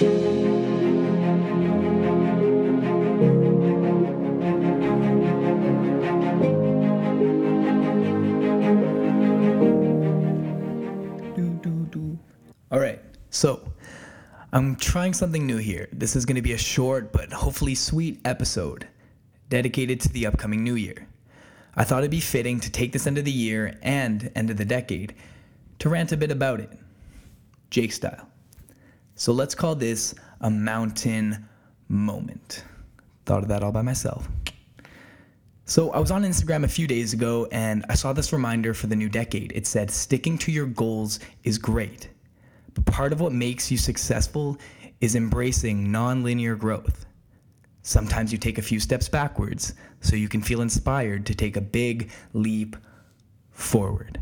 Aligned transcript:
All 0.00 0.08
right, 12.80 13.00
so 13.28 13.70
I'm 14.54 14.76
trying 14.76 15.12
something 15.12 15.46
new 15.46 15.58
here. 15.58 15.90
This 15.92 16.16
is 16.16 16.24
going 16.24 16.36
to 16.36 16.42
be 16.42 16.54
a 16.54 16.58
short 16.58 17.12
but 17.12 17.30
hopefully 17.30 17.74
sweet 17.74 18.18
episode 18.24 18.88
dedicated 19.50 20.00
to 20.00 20.08
the 20.08 20.26
upcoming 20.26 20.64
new 20.64 20.74
year. 20.74 21.06
I 21.76 21.84
thought 21.84 21.98
it'd 21.98 22.10
be 22.10 22.20
fitting 22.20 22.60
to 22.60 22.70
take 22.70 22.92
this 22.92 23.06
end 23.06 23.18
of 23.18 23.26
the 23.26 23.30
year 23.30 23.78
and 23.82 24.32
end 24.34 24.48
of 24.48 24.56
the 24.56 24.64
decade 24.64 25.14
to 25.80 25.90
rant 25.90 26.12
a 26.12 26.16
bit 26.16 26.30
about 26.30 26.60
it, 26.60 26.70
Jake 27.68 27.92
style. 27.92 28.31
So 29.14 29.32
let's 29.32 29.54
call 29.54 29.74
this 29.74 30.14
a 30.40 30.50
mountain 30.50 31.48
moment. 31.88 32.64
Thought 33.26 33.42
of 33.42 33.48
that 33.48 33.62
all 33.62 33.72
by 33.72 33.82
myself. 33.82 34.28
So 35.64 35.90
I 35.92 35.98
was 35.98 36.10
on 36.10 36.22
Instagram 36.22 36.64
a 36.64 36.68
few 36.68 36.86
days 36.86 37.12
ago 37.12 37.46
and 37.52 37.84
I 37.88 37.94
saw 37.94 38.12
this 38.12 38.32
reminder 38.32 38.74
for 38.74 38.88
the 38.88 38.96
new 38.96 39.08
decade. 39.08 39.52
It 39.54 39.66
said, 39.66 39.90
sticking 39.90 40.36
to 40.38 40.52
your 40.52 40.66
goals 40.66 41.20
is 41.44 41.56
great, 41.56 42.08
but 42.74 42.84
part 42.84 43.12
of 43.12 43.20
what 43.20 43.32
makes 43.32 43.70
you 43.70 43.78
successful 43.78 44.58
is 45.00 45.14
embracing 45.14 45.86
nonlinear 45.86 46.58
growth. 46.58 47.06
Sometimes 47.82 48.32
you 48.32 48.38
take 48.38 48.58
a 48.58 48.62
few 48.62 48.80
steps 48.80 49.08
backwards 49.08 49.74
so 50.00 50.16
you 50.16 50.28
can 50.28 50.42
feel 50.42 50.62
inspired 50.62 51.26
to 51.26 51.34
take 51.34 51.56
a 51.56 51.60
big 51.60 52.10
leap 52.32 52.76
forward. 53.50 54.20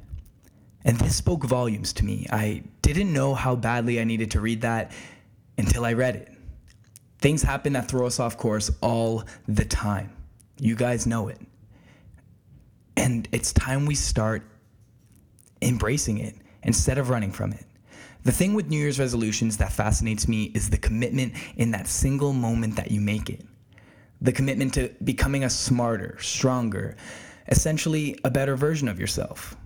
And 0.84 0.98
this 0.98 1.16
spoke 1.16 1.44
volumes 1.44 1.92
to 1.94 2.04
me. 2.04 2.26
I 2.30 2.62
didn't 2.92 3.12
know 3.12 3.34
how 3.34 3.56
badly 3.56 4.00
I 4.00 4.04
needed 4.04 4.32
to 4.32 4.40
read 4.40 4.62
that 4.62 4.92
until 5.58 5.84
I 5.84 5.92
read 5.92 6.16
it. 6.16 6.32
Things 7.18 7.42
happen 7.42 7.74
that 7.74 7.88
throw 7.88 8.06
us 8.06 8.18
off 8.18 8.36
course 8.36 8.70
all 8.80 9.24
the 9.46 9.64
time. 9.64 10.16
You 10.58 10.74
guys 10.74 11.06
know 11.06 11.28
it. 11.28 11.38
And 12.96 13.28
it's 13.32 13.52
time 13.52 13.86
we 13.86 13.94
start 13.94 14.42
embracing 15.62 16.18
it 16.18 16.34
instead 16.62 16.98
of 16.98 17.10
running 17.10 17.32
from 17.32 17.52
it. 17.52 17.64
The 18.22 18.32
thing 18.32 18.52
with 18.52 18.68
New 18.68 18.78
Year's 18.78 18.98
resolutions 18.98 19.56
that 19.58 19.72
fascinates 19.72 20.28
me 20.28 20.44
is 20.54 20.68
the 20.68 20.76
commitment 20.76 21.34
in 21.56 21.70
that 21.70 21.86
single 21.86 22.32
moment 22.32 22.76
that 22.76 22.90
you 22.90 23.00
make 23.00 23.30
it. 23.30 23.44
The 24.20 24.32
commitment 24.32 24.74
to 24.74 24.90
becoming 25.02 25.44
a 25.44 25.50
smarter, 25.50 26.18
stronger, 26.20 26.96
essentially 27.48 28.18
a 28.24 28.30
better 28.30 28.56
version 28.56 28.88
of 28.88 29.00
yourself. 29.00 29.56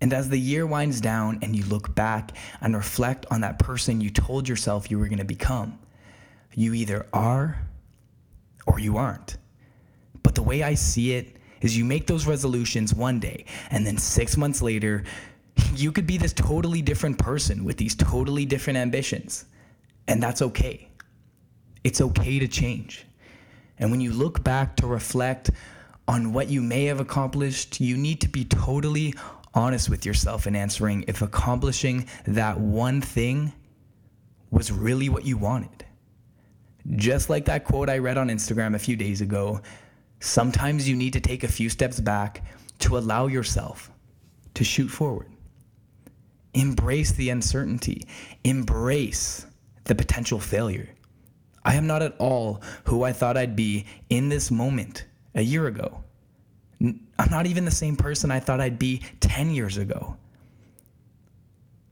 And 0.00 0.12
as 0.12 0.28
the 0.28 0.38
year 0.38 0.66
winds 0.66 1.00
down 1.00 1.38
and 1.42 1.54
you 1.54 1.64
look 1.64 1.94
back 1.94 2.32
and 2.60 2.74
reflect 2.74 3.26
on 3.30 3.42
that 3.42 3.58
person 3.58 4.00
you 4.00 4.10
told 4.10 4.48
yourself 4.48 4.90
you 4.90 4.98
were 4.98 5.08
going 5.08 5.18
to 5.18 5.24
become, 5.24 5.78
you 6.54 6.72
either 6.74 7.06
are 7.12 7.66
or 8.66 8.78
you 8.78 8.96
aren't. 8.96 9.36
But 10.22 10.34
the 10.34 10.42
way 10.42 10.62
I 10.62 10.74
see 10.74 11.12
it 11.12 11.36
is 11.60 11.76
you 11.76 11.84
make 11.84 12.06
those 12.06 12.26
resolutions 12.26 12.94
one 12.94 13.20
day, 13.20 13.44
and 13.70 13.86
then 13.86 13.98
six 13.98 14.36
months 14.36 14.62
later, 14.62 15.04
you 15.74 15.92
could 15.92 16.06
be 16.06 16.16
this 16.16 16.32
totally 16.32 16.80
different 16.80 17.18
person 17.18 17.64
with 17.64 17.76
these 17.76 17.94
totally 17.94 18.46
different 18.46 18.78
ambitions. 18.78 19.44
And 20.08 20.22
that's 20.22 20.40
okay. 20.40 20.88
It's 21.84 22.00
okay 22.00 22.38
to 22.38 22.48
change. 22.48 23.06
And 23.78 23.90
when 23.90 24.00
you 24.00 24.12
look 24.12 24.42
back 24.42 24.76
to 24.76 24.86
reflect 24.86 25.50
on 26.08 26.32
what 26.32 26.48
you 26.48 26.60
may 26.62 26.86
have 26.86 27.00
accomplished, 27.00 27.80
you 27.80 27.96
need 27.96 28.20
to 28.22 28.28
be 28.28 28.44
totally 28.44 29.14
honest 29.54 29.88
with 29.88 30.06
yourself 30.06 30.46
in 30.46 30.54
answering 30.54 31.04
if 31.08 31.22
accomplishing 31.22 32.06
that 32.26 32.58
one 32.58 33.00
thing 33.00 33.52
was 34.50 34.72
really 34.72 35.08
what 35.08 35.24
you 35.24 35.36
wanted. 35.36 35.84
Just 36.96 37.28
like 37.28 37.44
that 37.46 37.64
quote 37.64 37.88
I 37.88 37.98
read 37.98 38.18
on 38.18 38.28
Instagram 38.28 38.74
a 38.74 38.78
few 38.78 38.96
days 38.96 39.20
ago, 39.20 39.60
sometimes 40.20 40.88
you 40.88 40.96
need 40.96 41.12
to 41.12 41.20
take 41.20 41.44
a 41.44 41.48
few 41.48 41.68
steps 41.68 42.00
back 42.00 42.44
to 42.80 42.96
allow 42.96 43.26
yourself 43.26 43.90
to 44.54 44.64
shoot 44.64 44.88
forward. 44.88 45.30
Embrace 46.54 47.12
the 47.12 47.30
uncertainty, 47.30 48.06
embrace 48.42 49.46
the 49.84 49.94
potential 49.94 50.40
failure. 50.40 50.88
I 51.64 51.74
am 51.74 51.86
not 51.86 52.02
at 52.02 52.16
all 52.18 52.62
who 52.84 53.02
I 53.02 53.12
thought 53.12 53.36
I'd 53.36 53.54
be 53.54 53.86
in 54.08 54.28
this 54.30 54.50
moment 54.50 55.04
a 55.34 55.42
year 55.42 55.66
ago. 55.66 56.02
I'm 56.80 57.30
not 57.30 57.46
even 57.46 57.64
the 57.64 57.70
same 57.70 57.96
person 57.96 58.30
I 58.30 58.40
thought 58.40 58.60
I'd 58.60 58.78
be 58.78 59.02
10 59.20 59.50
years 59.50 59.76
ago. 59.76 60.16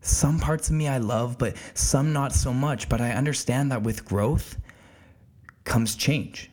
Some 0.01 0.39
parts 0.39 0.71
of 0.71 0.75
me 0.75 0.89
I 0.89 0.99
love, 0.99 1.37
but 1.37 1.57
some 1.75 2.13
not 2.13 2.33
so 2.33 2.55
much. 2.55 2.89
But 2.89 3.01
I 3.01 3.11
understand 3.13 3.71
that 3.71 3.83
with 3.83 4.05
growth 4.05 4.57
comes 5.65 5.95
change. 5.97 6.51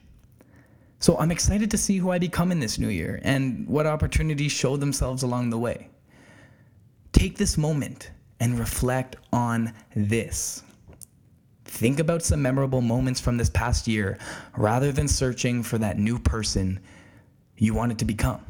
So 1.00 1.18
I'm 1.18 1.32
excited 1.32 1.72
to 1.72 1.78
see 1.78 1.98
who 1.98 2.12
I 2.12 2.20
become 2.20 2.52
in 2.52 2.60
this 2.60 2.80
new 2.80 2.90
year 2.90 3.20
and 3.24 3.68
what 3.68 3.86
opportunities 3.86 4.52
show 4.52 4.76
themselves 4.76 5.24
along 5.24 5.52
the 5.52 5.58
way. 5.58 5.90
Take 7.14 7.38
this 7.38 7.58
moment 7.58 8.12
and 8.40 8.60
reflect 8.60 9.16
on 9.32 9.72
this. 9.96 10.64
Think 11.66 12.00
about 12.00 12.24
some 12.24 12.42
memorable 12.42 12.82
moments 12.82 13.20
from 13.20 13.38
this 13.38 13.50
past 13.50 13.88
year 13.88 14.18
rather 14.58 14.92
than 14.92 15.08
searching 15.08 15.64
for 15.64 15.78
that 15.78 15.98
new 15.98 16.20
person 16.20 16.80
you 17.58 17.74
wanted 17.74 18.00
to 18.00 18.06
become. 18.06 18.44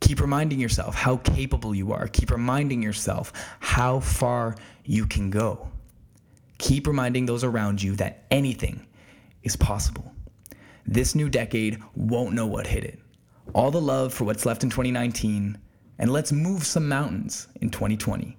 Keep 0.00 0.20
reminding 0.20 0.58
yourself 0.58 0.94
how 0.94 1.18
capable 1.18 1.74
you 1.74 1.92
are. 1.92 2.08
Keep 2.08 2.30
reminding 2.30 2.82
yourself 2.82 3.32
how 3.60 4.00
far 4.00 4.56
you 4.84 5.06
can 5.06 5.30
go. 5.30 5.68
Keep 6.58 6.86
reminding 6.86 7.26
those 7.26 7.44
around 7.44 7.82
you 7.82 7.96
that 7.96 8.24
anything 8.30 8.86
is 9.42 9.56
possible. 9.56 10.12
This 10.86 11.14
new 11.14 11.28
decade 11.28 11.80
won't 11.94 12.34
know 12.34 12.46
what 12.46 12.66
hit 12.66 12.84
it. 12.84 12.98
All 13.54 13.70
the 13.70 13.80
love 13.80 14.12
for 14.12 14.24
what's 14.24 14.46
left 14.46 14.62
in 14.64 14.70
2019, 14.70 15.58
and 15.98 16.12
let's 16.12 16.32
move 16.32 16.64
some 16.64 16.88
mountains 16.88 17.48
in 17.60 17.70
2020. 17.70 18.36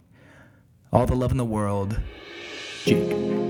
All 0.91 1.05
the 1.05 1.15
love 1.15 1.31
in 1.31 1.37
the 1.37 1.45
world, 1.45 1.99
Jake. 2.85 3.42